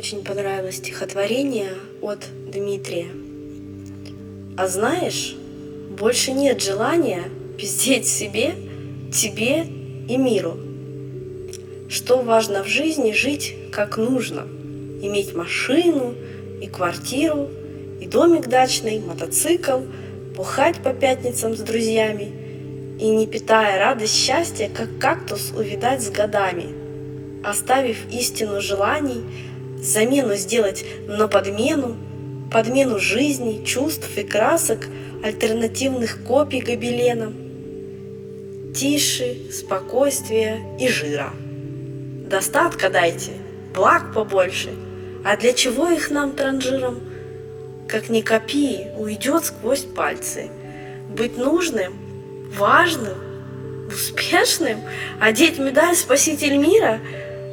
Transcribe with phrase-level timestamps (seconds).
[0.00, 3.08] очень понравилось стихотворение от Дмитрия.
[4.56, 5.36] А знаешь,
[5.90, 7.24] больше нет желания
[7.58, 8.54] пиздеть себе,
[9.12, 9.66] тебе
[10.08, 10.56] и миру.
[11.90, 14.46] Что важно в жизни жить как нужно.
[15.02, 16.14] Иметь машину
[16.62, 17.50] и квартиру,
[18.00, 19.80] и домик дачный, мотоцикл,
[20.34, 22.32] бухать по пятницам с друзьями
[22.98, 26.68] и не питая радость счастья, как кактус увидать с годами,
[27.44, 29.49] оставив истину желаний,
[29.82, 31.96] замену сделать на подмену,
[32.52, 34.86] подмену жизни, чувств и красок,
[35.22, 37.34] альтернативных копий гобеленам,
[38.74, 41.30] тиши, спокойствия и жира.
[42.28, 43.32] Достатка дайте,
[43.74, 44.70] благ побольше,
[45.24, 47.00] а для чего их нам транжирам?
[47.88, 50.48] Как ни копи, уйдет сквозь пальцы.
[51.08, 51.92] Быть нужным,
[52.56, 53.16] важным,
[53.88, 54.78] успешным,
[55.20, 57.00] одеть медаль «Спаситель мира»–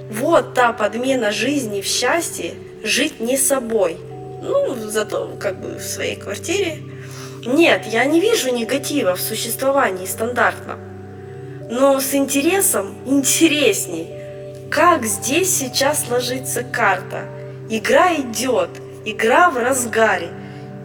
[0.09, 2.53] вот та подмена жизни в счастье,
[2.83, 3.97] жить не собой.
[4.41, 6.77] Ну, зато как бы в своей квартире.
[7.45, 10.79] Нет, я не вижу негатива в существовании стандартном.
[11.69, 14.07] Но с интересом интересней,
[14.71, 17.25] как здесь сейчас ложится карта.
[17.69, 18.69] Игра идет,
[19.05, 20.29] игра в разгаре.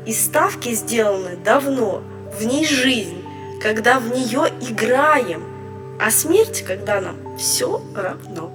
[0.07, 2.03] И ставки сделаны давно,
[2.37, 3.23] в ней жизнь,
[3.61, 5.45] когда в нее играем.
[6.01, 8.53] А смерть, когда нам все равно.